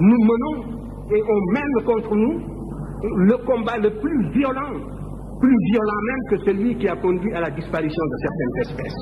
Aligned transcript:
nous 0.00 0.24
menons 0.24 0.62
et 1.10 1.22
on 1.22 1.52
mène 1.52 1.84
contre 1.84 2.14
nous 2.16 2.40
le 3.16 3.36
combat 3.46 3.78
le 3.78 4.00
plus 4.00 4.30
violent, 4.32 4.72
plus 5.40 5.56
violent 5.70 6.00
même 6.06 6.22
que 6.30 6.38
celui 6.44 6.78
qui 6.78 6.88
a 6.88 6.96
conduit 6.96 7.32
à 7.34 7.40
la 7.40 7.50
disparition 7.50 8.02
de 8.04 8.16
certaines 8.22 8.60
espèces. 8.62 8.96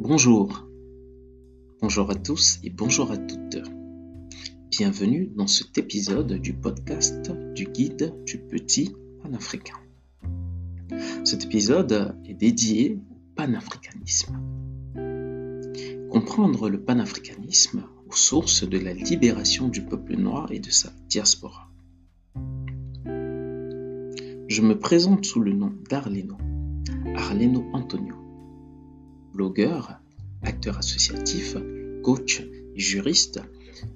Bonjour. 0.00 0.68
Bonjour 1.82 2.10
à 2.10 2.14
tous 2.14 2.60
et 2.62 2.70
bonjour 2.70 3.10
à 3.10 3.16
toutes. 3.16 3.58
Bienvenue 4.70 5.32
dans 5.36 5.46
cet 5.46 5.78
épisode 5.78 6.34
du 6.34 6.52
podcast 6.52 7.32
du 7.54 7.64
guide 7.64 8.14
du 8.24 8.38
petit 8.38 8.94
panafricain. 9.22 9.78
Cet 11.24 11.44
épisode 11.44 12.16
est 12.28 12.34
dédié 12.34 13.00
panafricanisme. 13.36 14.40
Comprendre 16.10 16.70
le 16.70 16.80
panafricanisme 16.80 17.84
aux 18.08 18.16
sources 18.16 18.66
de 18.66 18.78
la 18.78 18.94
libération 18.94 19.68
du 19.68 19.82
peuple 19.82 20.16
noir 20.16 20.50
et 20.52 20.58
de 20.58 20.70
sa 20.70 20.90
diaspora. 21.08 21.68
Je 23.04 24.62
me 24.62 24.78
présente 24.78 25.26
sous 25.26 25.40
le 25.40 25.52
nom 25.52 25.70
d'Arleno, 25.90 26.38
Arleno 27.14 27.66
Antonio. 27.74 28.14
Blogueur, 29.34 30.00
acteur 30.42 30.78
associatif, 30.78 31.56
coach 32.02 32.40
et 32.40 32.80
juriste, 32.80 33.42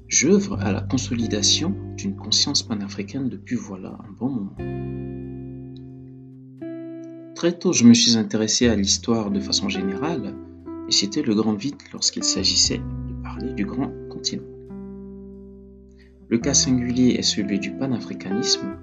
j'œuvre 0.06 0.60
à 0.60 0.70
la 0.70 0.82
consolidation 0.82 1.74
d'une 1.96 2.16
conscience 2.16 2.62
panafricaine 2.62 3.30
depuis 3.30 3.56
voilà 3.56 3.96
un 4.06 4.12
bon 4.12 4.28
moment. 4.28 5.19
Très 7.40 7.52
tôt, 7.58 7.72
je 7.72 7.84
me 7.84 7.94
suis 7.94 8.18
intéressé 8.18 8.68
à 8.68 8.76
l'histoire 8.76 9.30
de 9.30 9.40
façon 9.40 9.70
générale, 9.70 10.34
et 10.90 10.92
c'était 10.92 11.22
le 11.22 11.34
grand 11.34 11.54
vide 11.54 11.76
lorsqu'il 11.90 12.22
s'agissait 12.22 12.82
de 13.08 13.22
parler 13.22 13.54
du 13.54 13.64
grand 13.64 13.90
continent. 14.10 14.44
Le 16.28 16.36
cas 16.36 16.52
singulier 16.52 17.14
est 17.18 17.22
celui 17.22 17.58
du 17.58 17.70
panafricanisme, 17.70 18.76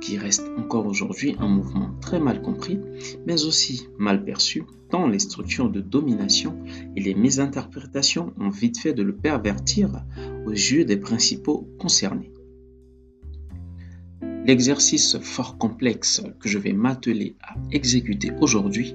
qui 0.00 0.18
reste 0.18 0.50
encore 0.58 0.86
aujourd'hui 0.86 1.36
un 1.38 1.46
mouvement 1.46 1.94
très 2.00 2.18
mal 2.18 2.42
compris, 2.42 2.80
mais 3.24 3.44
aussi 3.44 3.86
mal 3.98 4.24
perçu, 4.24 4.64
tant 4.90 5.06
les 5.06 5.20
structures 5.20 5.70
de 5.70 5.80
domination 5.80 6.58
et 6.96 7.00
les 7.00 7.14
mésinterprétations 7.14 8.32
ont 8.36 8.50
vite 8.50 8.78
fait 8.78 8.94
de 8.94 9.04
le 9.04 9.14
pervertir 9.14 10.04
aux 10.44 10.50
yeux 10.50 10.84
des 10.84 10.96
principaux 10.96 11.68
concernés. 11.78 12.32
L'exercice 14.44 15.18
fort 15.18 15.56
complexe 15.56 16.20
que 16.40 16.48
je 16.48 16.58
vais 16.58 16.72
m'atteler 16.72 17.36
à 17.42 17.54
exécuter 17.70 18.32
aujourd'hui 18.40 18.94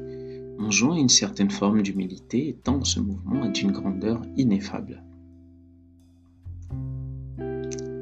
enjoint 0.59 0.97
une 0.97 1.07
certaine 1.07 1.51
forme 1.51 1.81
d'humilité 1.81 2.57
tant 2.63 2.83
ce 2.83 2.99
mouvement 2.99 3.45
est 3.45 3.51
d'une 3.51 3.71
grandeur 3.71 4.21
ineffable. 4.35 5.03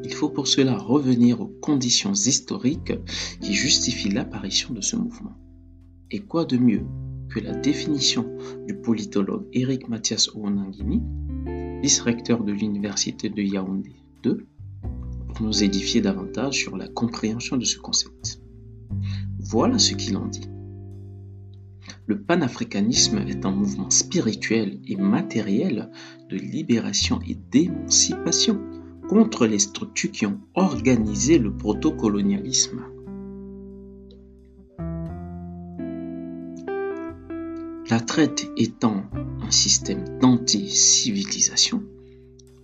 Il 0.03 0.13
faut 0.13 0.29
pour 0.29 0.47
cela 0.47 0.75
revenir 0.75 1.39
aux 1.41 1.53
conditions 1.61 2.13
historiques 2.13 2.93
qui 3.41 3.53
justifient 3.53 4.09
l'apparition 4.09 4.73
de 4.73 4.81
ce 4.81 4.95
mouvement. 4.95 5.37
Et 6.09 6.19
quoi 6.19 6.45
de 6.45 6.57
mieux 6.57 6.85
que 7.29 7.39
la 7.39 7.53
définition 7.53 8.25
du 8.67 8.73
politologue 8.75 9.45
Eric 9.53 9.87
Mathias 9.87 10.33
Ouonangini, 10.33 11.03
vice-recteur 11.81 12.43
de 12.43 12.53
l'université 12.53 13.29
de 13.29 13.41
Yaoundé 13.41 13.95
2, 14.23 14.47
nous 15.41 15.63
édifier 15.63 16.01
davantage 16.01 16.55
sur 16.55 16.77
la 16.77 16.87
compréhension 16.87 17.57
de 17.57 17.65
ce 17.65 17.77
concept. 17.77 18.39
Voilà 19.39 19.79
ce 19.79 19.93
qu'il 19.93 20.17
en 20.17 20.27
dit. 20.27 20.49
Le 22.07 22.21
panafricanisme 22.21 23.19
est 23.27 23.45
un 23.45 23.51
mouvement 23.51 23.89
spirituel 23.89 24.79
et 24.87 24.95
matériel 24.95 25.89
de 26.29 26.37
libération 26.37 27.19
et 27.27 27.35
d'émancipation 27.35 28.61
contre 29.07 29.45
les 29.45 29.59
structures 29.59 30.11
qui 30.11 30.25
ont 30.25 30.39
organisé 30.55 31.37
le 31.37 31.55
protocolonialisme. 31.55 32.83
La 37.89 37.99
traite 37.99 38.47
étant 38.57 39.03
un 39.41 39.51
système 39.51 40.17
d'anti-civilisation, 40.19 41.83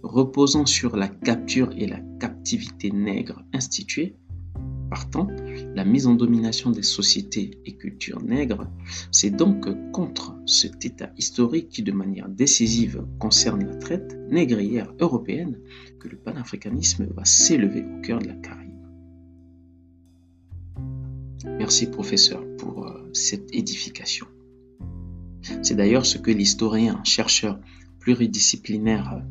reposant 0.03 0.65
sur 0.65 0.95
la 0.95 1.07
capture 1.07 1.71
et 1.77 1.87
la 1.87 1.99
captivité 2.19 2.91
nègre 2.91 3.43
instituée, 3.53 4.15
partant, 4.89 5.27
la 5.73 5.85
mise 5.85 6.05
en 6.05 6.13
domination 6.13 6.69
des 6.69 6.83
sociétés 6.83 7.51
et 7.65 7.77
cultures 7.77 8.21
nègres, 8.21 8.67
c'est 9.11 9.29
donc 9.29 9.67
contre 9.91 10.35
cet 10.45 10.83
état 10.83 11.11
historique 11.17 11.69
qui 11.69 11.81
de 11.81 11.93
manière 11.93 12.27
décisive 12.27 13.05
concerne 13.17 13.65
la 13.65 13.75
traite 13.75 14.17
négrière 14.29 14.93
européenne 14.99 15.57
que 15.99 16.09
le 16.09 16.17
panafricanisme 16.17 17.07
va 17.15 17.23
s'élever 17.23 17.83
au 17.85 18.01
cœur 18.01 18.19
de 18.19 18.27
la 18.27 18.33
Caraïbe. 18.33 18.71
Merci 21.45 21.89
professeur 21.89 22.43
pour 22.57 22.85
euh, 22.85 23.09
cette 23.13 23.55
édification. 23.55 24.27
C'est 25.61 25.75
d'ailleurs 25.75 26.05
ce 26.05 26.17
que 26.17 26.31
l'historien, 26.31 27.01
chercheur 27.03 27.59
pluridisciplinaire 28.01 29.23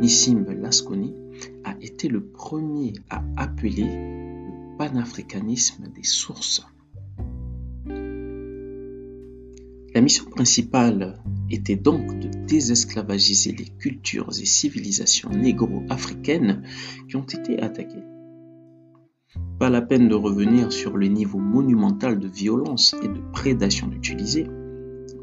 Nissim 0.00 0.44
Lasconi 0.60 1.14
a 1.64 1.74
été 1.80 2.08
le 2.08 2.22
premier 2.22 2.92
à 3.10 3.22
appeler 3.36 3.84
le 3.84 4.76
panafricanisme 4.76 5.88
des 5.94 6.04
sources. 6.04 6.64
La 9.94 10.02
mission 10.02 10.26
principale 10.26 11.18
était 11.50 11.76
donc 11.76 12.18
de 12.20 12.28
désesclavagiser 12.46 13.52
les 13.52 13.64
cultures 13.64 14.28
et 14.28 14.44
civilisations 14.44 15.30
négro-africaines 15.30 16.62
qui 17.08 17.16
ont 17.16 17.22
été 17.22 17.60
attaquées. 17.60 18.04
Pas 19.58 19.70
la 19.70 19.80
peine 19.80 20.08
de 20.08 20.14
revenir 20.14 20.70
sur 20.70 20.96
le 20.96 21.06
niveau 21.06 21.38
monumental 21.38 22.20
de 22.20 22.28
violence 22.28 22.94
et 23.02 23.08
de 23.08 23.20
prédation 23.32 23.90
utilisé, 23.90 24.46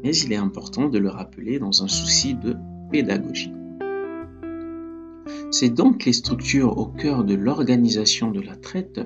mais 0.02 0.14
il 0.16 0.32
est 0.32 0.36
important 0.36 0.88
de 0.88 0.98
le 0.98 1.08
rappeler 1.08 1.58
dans 1.58 1.84
un 1.84 1.88
souci 1.88 2.34
de 2.34 2.56
pédagogie. 2.90 3.52
C'est 5.50 5.70
donc 5.70 6.04
les 6.04 6.12
structures 6.12 6.76
au 6.76 6.86
cœur 6.86 7.24
de 7.24 7.34
l'organisation 7.34 8.30
de 8.30 8.40
la 8.40 8.56
traite 8.56 9.00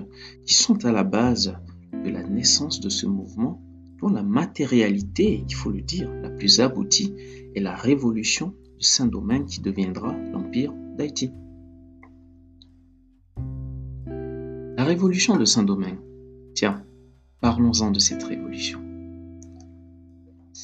qui 0.45 0.55
sont 0.55 0.85
à 0.85 0.93
la 0.93 1.05
base 1.05 1.57
de 2.05 2.11
la 2.11 2.23
naissance 2.23 2.81
de 2.81 2.89
ce 2.89 3.07
mouvement 3.07 3.63
dont 4.01 4.09
la 4.09 4.23
matérialité, 4.23 5.45
il 5.47 5.55
faut 5.55 5.71
le 5.71 5.83
dire, 5.83 6.11
la 6.23 6.31
plus 6.31 6.61
aboutie 6.61 7.15
est 7.55 7.61
la 7.61 7.75
révolution 7.75 8.55
de 8.79 8.83
Saint-Domingue 8.83 9.47
qui 9.47 9.61
deviendra 9.61 10.17
l'Empire 10.33 10.73
d'Haïti. 10.97 11.31
La 14.77 14.85
révolution 14.85 15.37
de 15.37 15.45
Saint-Domingue. 15.45 16.01
Tiens, 16.55 16.83
parlons-en 17.41 17.91
de 17.91 17.99
cette 17.99 18.23
révolution. 18.23 18.90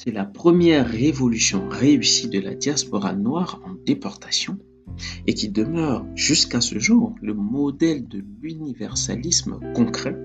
C'est 0.06 0.12
la 0.12 0.24
première 0.24 0.88
révolution 0.88 1.68
réussie 1.68 2.28
de 2.28 2.38
la 2.38 2.54
diaspora 2.54 3.12
noire 3.12 3.60
en 3.64 3.74
déportation 3.74 4.56
et 5.26 5.34
qui 5.34 5.48
demeure 5.48 6.06
jusqu'à 6.14 6.60
ce 6.60 6.78
jour 6.78 7.16
le 7.20 7.34
modèle 7.34 8.06
de 8.06 8.22
l'universalisme 8.40 9.58
concret 9.74 10.16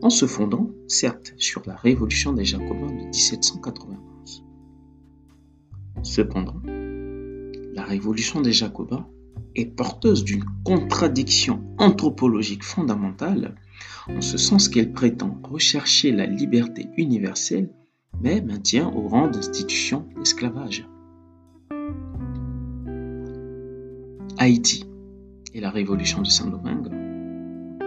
en 0.00 0.08
se 0.08 0.24
fondant, 0.24 0.70
certes, 0.88 1.34
sur 1.36 1.60
la 1.66 1.76
révolution 1.76 2.32
des 2.32 2.46
Jacobins 2.46 2.86
de 2.86 3.04
1791. 3.04 4.42
Cependant, 6.02 6.62
la 7.74 7.84
révolution 7.84 8.40
des 8.40 8.54
Jacobins 8.54 9.06
est 9.54 9.66
porteuse 9.66 10.24
d'une 10.24 10.46
contradiction 10.64 11.62
anthropologique 11.76 12.64
fondamentale, 12.64 13.54
en 14.08 14.22
ce 14.22 14.38
sens 14.38 14.70
qu'elle 14.70 14.94
prétend 14.94 15.38
rechercher 15.42 16.10
la 16.10 16.24
liberté 16.24 16.88
universelle, 16.96 17.68
mais 18.20 18.40
maintient 18.40 18.88
au 18.88 19.08
rang 19.08 19.28
d'institution 19.28 20.06
l'esclavage. 20.16 20.88
Haïti 24.38 24.84
et 25.54 25.60
la 25.60 25.70
révolution 25.70 26.20
de 26.22 26.26
Saint-Domingue 26.26 26.88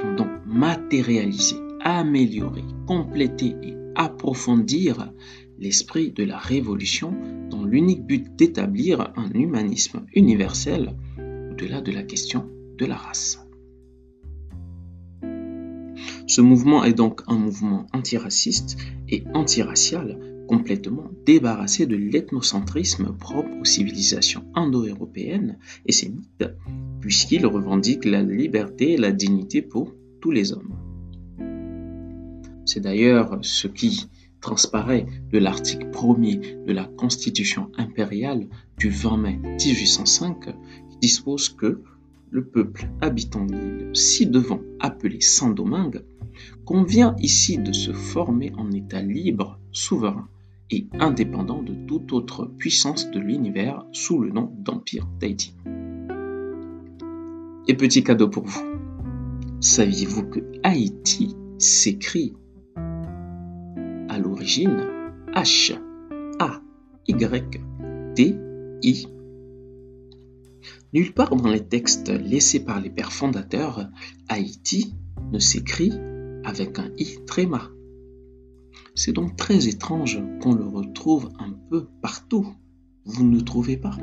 ont 0.04 0.16
donc 0.16 0.30
matérialisé, 0.46 1.58
amélioré, 1.82 2.64
complété 2.88 3.56
et 3.62 3.76
approfondir 3.96 5.12
l'esprit 5.60 6.12
de 6.12 6.24
la 6.24 6.38
révolution 6.38 7.14
dans 7.50 7.66
l'unique 7.66 8.06
but 8.06 8.36
d'établir 8.36 9.12
un 9.16 9.30
humanisme 9.32 10.06
universel 10.14 10.96
au-delà 11.52 11.82
de 11.82 11.92
la 11.92 12.04
question 12.04 12.50
de 12.78 12.86
la 12.86 12.96
race. 12.96 13.47
Ce 16.28 16.42
mouvement 16.42 16.84
est 16.84 16.94
donc 16.94 17.22
un 17.28 17.38
mouvement 17.38 17.88
antiraciste 17.94 18.78
et 19.08 19.24
antiracial 19.34 20.20
complètement 20.48 21.10
débarrassé 21.26 21.86
de 21.86 21.96
l'ethnocentrisme 21.96 23.16
propre 23.18 23.50
aux 23.62 23.66
civilisations 23.66 24.46
indo-européennes 24.54 25.58
et 25.86 25.94
sémites, 25.94 26.46
puisqu'il 27.00 27.46
revendique 27.46 28.04
la 28.04 28.24
liberté 28.24 28.94
et 28.94 28.98
la 28.98 29.14
dignité 29.14 29.62
pour 29.62 29.94
tous 30.20 30.32
les 30.32 30.52
hommes. 30.52 30.76
C'est 32.66 32.82
d'ailleurs 32.82 33.40
ce 33.42 33.70
qui 33.70 34.08
transparaît 34.42 35.06
de 35.32 35.38
l'article 35.38 35.88
1er 35.92 36.66
de 36.66 36.74
la 36.74 36.84
Constitution 36.84 37.72
impériale 37.78 38.48
du 38.78 38.90
20 38.90 39.18
mai 39.18 39.40
1805 39.66 40.46
qui 40.90 40.98
dispose 41.00 41.48
que 41.50 41.82
le 42.30 42.44
peuple 42.44 42.90
habitant 43.00 43.46
l'île 43.46 43.92
ci-devant 43.94 44.60
appelé 44.82 45.22
Saint-Domingue 45.22 46.04
convient 46.66 47.16
ici 47.20 47.58
de 47.58 47.72
se 47.72 47.94
former 47.94 48.52
en 48.58 48.72
État 48.72 49.02
libre, 49.02 49.60
souverain 49.72 50.28
et 50.70 50.88
indépendant 51.00 51.64
de 51.64 51.74
toute 51.88 52.12
autre 52.14 52.46
puissance 52.46 53.10
de 53.12 53.20
l'univers 53.20 53.86
sous 53.94 54.20
le 54.20 54.32
nom 54.32 54.52
d'Empire 54.58 55.08
d'Haïti. 55.20 55.56
Et 57.68 57.74
petit 57.74 58.04
cadeau 58.04 58.30
pour 58.30 58.46
vous, 58.46 58.64
saviez-vous 59.60 60.24
que 60.30 60.40
Haïti 60.64 61.36
s'écrit 61.58 62.34
à 62.76 64.20
l'origine 64.20 64.86
H 65.34 65.80
A 66.40 66.62
Y 67.08 67.62
T 68.16 68.36
I? 68.84 69.08
Nulle 70.94 71.14
part 71.14 71.36
dans 71.36 71.50
les 71.50 71.66
textes 71.66 72.10
laissés 72.10 72.64
par 72.64 72.80
les 72.80 72.90
pères 72.90 73.12
fondateurs, 73.12 73.90
Haïti 74.30 74.96
ne 75.32 75.40
s'écrit 75.40 75.94
avec 76.48 76.80
un 76.80 76.90
i 76.98 77.18
tréma. 77.26 77.70
C'est 78.96 79.12
donc 79.12 79.36
très 79.36 79.68
étrange 79.68 80.18
qu'on 80.42 80.56
le 80.56 80.66
retrouve 80.66 81.30
un 81.40 81.52
peu 81.70 81.88
partout. 82.02 82.48
Vous 83.06 83.26
ne 83.26 83.42
trouvez 83.42 83.76
pas 83.76 83.98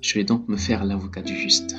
Je 0.00 0.14
vais 0.14 0.24
donc 0.24 0.48
me 0.48 0.56
faire 0.56 0.84
l'avocat 0.84 1.22
du 1.22 1.36
juste. 1.36 1.76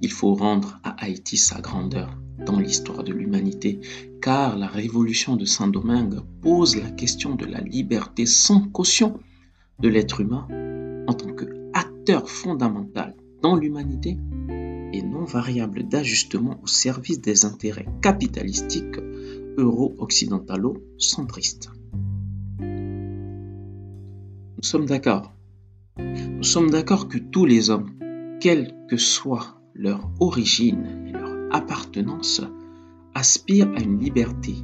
Il 0.00 0.10
faut 0.10 0.34
rendre 0.34 0.80
à 0.82 1.04
Haïti 1.04 1.36
sa 1.36 1.60
grandeur 1.60 2.18
dans 2.46 2.58
l'histoire 2.58 3.04
de 3.04 3.12
l'humanité, 3.12 3.80
car 4.22 4.56
la 4.56 4.66
révolution 4.66 5.36
de 5.36 5.44
Saint-Domingue 5.44 6.20
pose 6.40 6.76
la 6.76 6.90
question 6.90 7.34
de 7.34 7.44
la 7.44 7.60
liberté 7.60 8.24
sans 8.24 8.62
caution 8.68 9.20
de 9.80 9.88
l'être 9.88 10.20
humain 10.20 10.48
en 11.06 11.12
tant 11.12 11.34
qu'acteur 11.34 12.30
fondamental 12.30 13.14
dans 13.42 13.56
l'humanité 13.56 14.16
et 14.92 15.02
non 15.02 15.24
variable 15.24 15.88
d'ajustement 15.88 16.60
au 16.62 16.66
service 16.66 17.20
des 17.20 17.44
intérêts 17.44 17.86
capitalistiques 18.02 18.98
euro-occidentalo-centristes. 19.56 21.70
Nous 22.60 24.62
sommes 24.62 24.86
d'accord. 24.86 25.32
Nous 25.98 26.42
sommes 26.42 26.70
d'accord 26.70 27.08
que 27.08 27.18
tous 27.18 27.46
les 27.46 27.70
hommes, 27.70 27.92
quelle 28.40 28.74
que 28.88 28.96
soit 28.96 29.60
leur 29.74 30.10
origine 30.20 31.04
et 31.06 31.12
leur 31.12 31.36
appartenance, 31.50 32.42
aspirent 33.14 33.72
à 33.76 33.80
une 33.80 33.98
liberté 33.98 34.54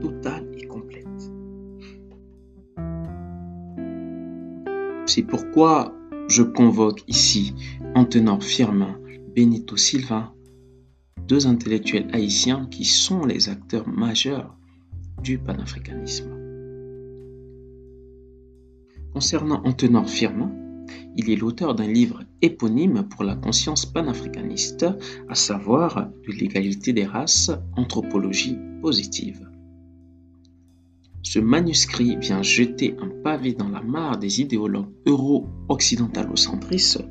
totale 0.00 0.46
et 0.56 0.66
complète. 0.66 1.06
C'est 5.06 5.22
pourquoi 5.22 5.94
je 6.28 6.42
convoque 6.42 7.02
ici 7.08 7.54
Antenor 7.94 8.42
Firmin, 8.42 8.98
Benito 9.36 9.76
Silva, 9.76 10.32
deux 11.28 11.46
intellectuels 11.46 12.08
haïtiens 12.14 12.66
qui 12.70 12.86
sont 12.86 13.26
les 13.26 13.50
acteurs 13.50 13.86
majeurs 13.86 14.56
du 15.22 15.36
panafricanisme. 15.36 16.30
Concernant 19.12 19.62
Antenor 19.66 20.08
Firmin, 20.08 20.54
il 21.18 21.28
est 21.28 21.36
l'auteur 21.36 21.74
d'un 21.74 21.86
livre 21.86 22.22
éponyme 22.40 23.06
pour 23.10 23.24
la 23.24 23.36
conscience 23.36 23.84
panafricaniste, 23.84 24.86
à 25.28 25.34
savoir 25.34 26.08
de 26.26 26.32
l'égalité 26.32 26.94
des 26.94 27.04
races, 27.04 27.50
anthropologie 27.76 28.56
positive. 28.80 29.46
Ce 31.28 31.40
manuscrit 31.40 32.16
vient 32.18 32.44
jeter 32.44 32.94
un 33.02 33.08
pavé 33.08 33.52
dans 33.52 33.68
la 33.68 33.82
mare 33.82 34.16
des 34.16 34.40
idéologues 34.40 34.92
euro-occidentalocentristes 35.06 37.04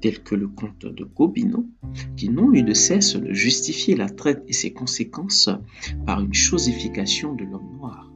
tels 0.00 0.20
que 0.24 0.34
le 0.34 0.48
comte 0.48 0.84
de 0.84 1.04
Gobineau, 1.04 1.68
qui 2.16 2.28
n'ont 2.28 2.52
eu 2.52 2.64
de 2.64 2.74
cesse 2.74 3.14
de 3.14 3.32
justifier 3.32 3.94
la 3.94 4.08
traite 4.08 4.42
et 4.48 4.52
ses 4.52 4.72
conséquences 4.72 5.48
par 6.04 6.20
une 6.20 6.34
chosification 6.34 7.36
de 7.36 7.44
l'homme 7.44 7.76
noir. 7.76 8.10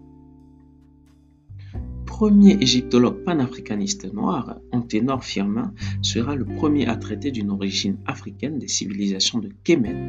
Premier 2.07 2.61
égyptologue 2.61 3.23
panafricaniste 3.23 4.13
noir, 4.13 4.59
Anténor 4.73 5.23
Firmin 5.23 5.73
sera 6.03 6.35
le 6.35 6.45
premier 6.45 6.89
à 6.89 6.97
traiter 6.97 7.31
d'une 7.31 7.53
origine 7.53 7.99
africaine 8.05 8.59
des 8.59 8.67
civilisations 8.67 9.39
de 9.39 9.53
Kemet, 9.63 10.09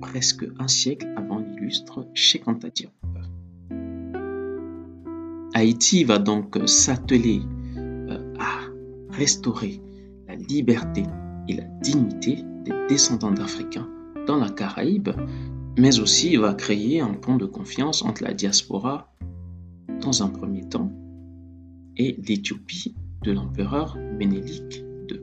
presque 0.00 0.44
un 0.58 0.66
siècle 0.66 1.06
avant 1.16 1.38
l'illustre 1.38 2.08
Cheikh 2.12 2.48
Anta 2.48 2.70
Diop. 2.70 2.90
Haïti 5.58 6.04
va 6.04 6.20
donc 6.20 6.56
s'atteler 6.66 7.42
euh, 7.76 8.32
à 8.38 8.60
restaurer 9.10 9.82
la 10.28 10.36
liberté 10.36 11.02
et 11.48 11.54
la 11.54 11.64
dignité 11.82 12.44
des 12.64 12.72
descendants 12.88 13.32
d'Africains 13.32 13.88
dans 14.28 14.36
la 14.36 14.50
Caraïbe, 14.50 15.08
mais 15.76 15.98
aussi 15.98 16.36
va 16.36 16.54
créer 16.54 17.00
un 17.00 17.12
pont 17.14 17.34
de 17.34 17.44
confiance 17.44 18.04
entre 18.04 18.22
la 18.22 18.34
diaspora 18.34 19.12
dans 20.00 20.22
un 20.22 20.28
premier 20.28 20.68
temps 20.68 20.92
et 21.96 22.16
l'Éthiopie 22.28 22.94
de 23.24 23.32
l'empereur 23.32 23.96
Ménélique 24.16 24.84
II. 25.10 25.20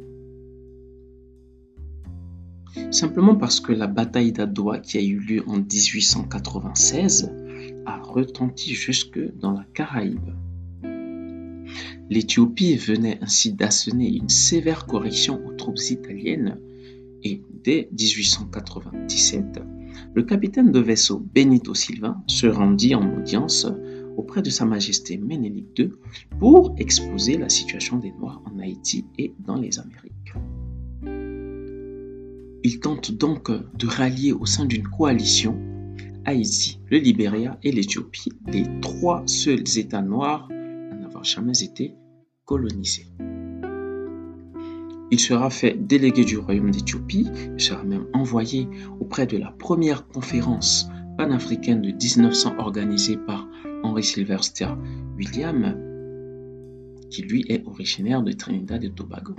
Simplement 2.92 3.38
parce 3.38 3.62
que 3.62 3.72
la 3.72 3.88
bataille 3.88 4.34
d'Adoua 4.34 4.80
qui 4.80 4.98
a 4.98 5.02
eu 5.02 5.18
lieu 5.18 5.44
en 5.48 5.60
1896 5.60 7.32
retenti 8.04 8.74
jusque 8.74 9.20
dans 9.40 9.52
la 9.52 9.66
Caraïbe. 9.74 10.34
L'Éthiopie 12.10 12.76
venait 12.76 13.18
ainsi 13.22 13.54
d'assener 13.54 14.16
une 14.16 14.30
sévère 14.30 14.86
correction 14.86 15.42
aux 15.46 15.54
troupes 15.54 15.82
italiennes 15.90 16.60
et 17.24 17.42
dès 17.64 17.90
1897, 17.92 19.60
le 20.14 20.24
capitaine 20.24 20.72
de 20.72 20.80
vaisseau 20.80 21.20
Benito 21.34 21.74
Silva 21.74 22.18
se 22.28 22.46
rendit 22.46 22.94
en 22.94 23.18
audience 23.18 23.68
auprès 24.18 24.42
de 24.42 24.50
Sa 24.50 24.66
Majesté 24.66 25.18
Ménélique 25.18 25.78
II 25.78 25.90
pour 26.40 26.76
exposer 26.78 27.38
la 27.38 27.50
situation 27.50 27.98
des 27.98 28.12
Noirs 28.12 28.42
en 28.46 28.60
Haïti 28.60 29.06
et 29.18 29.34
dans 29.40 29.56
les 29.56 29.80
Amériques. 29.80 30.34
Il 32.64 32.80
tente 32.80 33.12
donc 33.12 33.52
de 33.52 33.88
rallier 33.88 34.32
au 34.32 34.46
sein 34.46 34.66
d'une 34.66 34.88
coalition 34.88 35.58
Haïti, 36.26 36.80
le 36.90 36.98
Libéria 36.98 37.60
et 37.64 37.72
l'Éthiopie, 37.72 38.32
les 38.48 38.66
trois 38.82 39.24
seuls 39.28 39.64
États 39.78 40.02
noirs 40.02 40.50
à 40.52 40.96
n'avoir 40.96 41.24
jamais 41.24 41.62
été 41.62 41.96
colonisés. 42.46 43.08
Il 45.12 45.20
sera 45.20 45.52
fait 45.52 45.78
délégué 45.80 46.26
du 46.26 46.38
royaume 46.38 46.72
d'Éthiopie, 46.72 47.30
il 47.54 47.62
sera 47.62 47.84
même 47.84 48.08
envoyé 48.14 48.68
auprès 49.00 49.28
de 49.28 49.38
la 49.38 49.52
première 49.52 50.08
conférence 50.08 50.90
panafricaine 51.16 51.82
de 51.82 51.92
1900 51.92 52.56
organisée 52.58 53.18
par 53.18 53.48
Henry 53.84 54.04
Sylvester 54.04 54.70
William, 55.16 55.78
qui 57.12 57.22
lui 57.22 57.46
est 57.50 57.66
originaire 57.68 58.24
de 58.24 58.32
Trinidad 58.32 58.84
et 58.84 58.92
Tobago. 58.92 59.36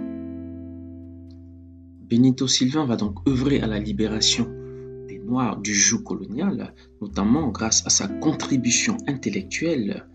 Benito 2.09 2.47
Sylvain 2.47 2.87
va 2.87 2.95
donc 2.95 3.28
œuvrer 3.28 3.61
à 3.61 3.66
la 3.66 3.81
libération 3.81 4.56
des 5.07 5.19
Noirs 5.19 5.59
du 5.59 5.75
joug 5.75 6.03
colonial, 6.03 6.75
notamment 7.01 7.49
grâce 7.49 7.87
à 7.87 7.91
sa 7.91 8.09
contribution 8.09 8.97
intellectuelle 9.07 10.07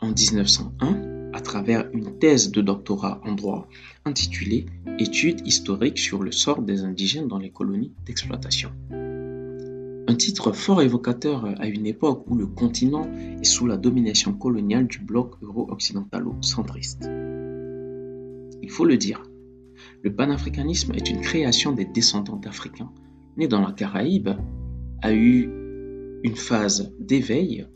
en 0.00 0.08
1901 0.08 1.32
à 1.32 1.40
travers 1.40 1.88
une 1.92 2.18
thèse 2.18 2.50
de 2.50 2.62
doctorat 2.62 3.20
en 3.24 3.32
droit 3.32 3.68
intitulée 4.04 4.66
Études 4.98 5.46
historiques 5.46 5.98
sur 5.98 6.22
le 6.22 6.32
sort 6.32 6.62
des 6.62 6.82
indigènes 6.82 7.28
dans 7.28 7.38
les 7.38 7.50
colonies 7.50 7.92
d'exploitation. 8.06 8.70
Un 10.08 10.14
titre 10.14 10.52
fort 10.52 10.80
évocateur 10.80 11.44
à 11.58 11.66
une 11.66 11.86
époque 11.86 12.24
où 12.28 12.36
le 12.36 12.46
continent 12.46 13.10
est 13.40 13.44
sous 13.44 13.66
la 13.66 13.76
domination 13.76 14.32
coloniale 14.32 14.86
du 14.86 15.00
bloc 15.00 15.34
euro-occidentalo-centriste. 15.42 17.10
Il 18.62 18.70
faut 18.70 18.84
le 18.84 18.96
dire, 18.96 19.22
le 20.02 20.14
panafricanisme 20.14 20.94
est 20.94 21.10
une 21.10 21.20
création 21.20 21.72
des 21.72 21.84
descendants 21.84 22.36
d'Africains 22.36 22.92
nés 23.36 23.48
dans 23.48 23.60
la 23.60 23.72
Caraïbe, 23.72 24.30
a 25.02 25.12
eu 25.12 25.50
une 26.22 26.36
phase 26.36 26.92
d'éveil 26.98 27.66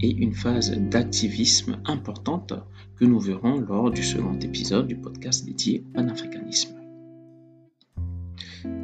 et 0.00 0.10
une 0.10 0.34
phase 0.34 0.70
d'activisme 0.70 1.80
importante 1.84 2.54
que 2.96 3.04
nous 3.04 3.18
verrons 3.18 3.60
lors 3.60 3.90
du 3.90 4.02
second 4.02 4.38
épisode 4.38 4.86
du 4.86 4.96
podcast 4.96 5.44
dédié 5.44 5.84
au 5.86 5.94
panafricanisme. 5.94 6.76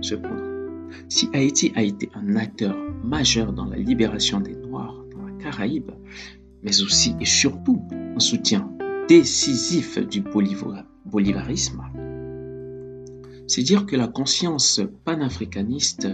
Cependant, 0.01 0.89
si 1.09 1.29
Haïti 1.33 1.73
a 1.75 1.83
été 1.83 2.09
un 2.15 2.37
acteur 2.37 2.77
majeur 3.05 3.53
dans 3.53 3.67
la 3.67 3.77
libération 3.77 4.41
des 4.41 4.55
Noirs 4.55 5.05
dans 5.13 5.27
la 5.27 5.33
Caraïbe, 5.43 5.91
mais 6.63 6.83
aussi 6.83 7.15
et 7.21 7.27
surtout 7.27 7.83
un 7.93 8.21
soutien 8.21 8.71
décisif 9.09 9.99
du 9.99 10.23
bolivarisme, 10.23 11.83
c'est 13.47 13.63
dire 13.63 13.87
que 13.87 13.97
la 13.97 14.09
conscience 14.09 14.81
panafricaniste 15.05 16.09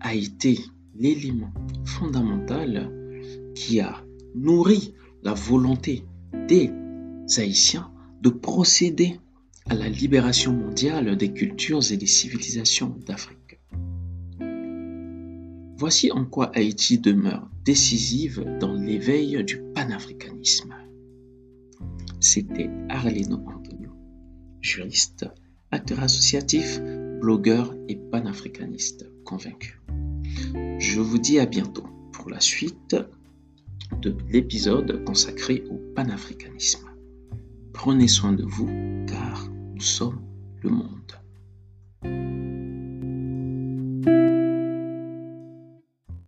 a 0.00 0.14
été 0.14 0.58
l'élément 0.94 1.52
fondamental 1.84 2.90
qui 3.54 3.80
a 3.80 4.02
nourri 4.34 4.94
la 5.22 5.34
volonté 5.34 6.04
des 6.48 6.72
Haïtiens 7.36 7.90
de 8.22 8.30
procéder 8.30 9.20
à 9.68 9.74
la 9.74 9.88
libération 9.88 10.52
mondiale 10.52 11.16
des 11.16 11.32
cultures 11.32 11.92
et 11.92 11.96
des 11.96 12.06
civilisations 12.06 12.96
d'Afrique. 13.06 13.60
Voici 15.76 16.10
en 16.10 16.24
quoi 16.24 16.50
Haïti 16.56 16.98
demeure 16.98 17.48
décisive 17.64 18.44
dans 18.60 18.72
l'éveil 18.72 19.44
du 19.44 19.60
panafricanisme. 19.74 20.74
C'était 22.18 22.70
Arleno 22.88 23.36
Antonio, 23.46 23.90
juriste, 24.60 25.26
acteur 25.70 26.00
associatif, 26.00 26.80
blogueur 27.20 27.74
et 27.88 27.96
panafricaniste 27.96 29.06
convaincu. 29.24 29.80
Je 30.78 31.00
vous 31.00 31.18
dis 31.18 31.38
à 31.38 31.46
bientôt 31.46 31.86
pour 32.12 32.30
la 32.30 32.40
suite 32.40 32.96
de 34.00 34.16
l'épisode 34.30 35.04
consacré 35.04 35.64
au 35.70 35.76
panafricanisme. 35.94 36.88
Prenez 37.72 38.08
soin 38.08 38.32
de 38.32 38.44
vous 38.44 38.68
car 39.06 39.48
nous 39.74 39.80
sommes 39.80 40.20
le 40.62 40.70
monde. 40.70 42.37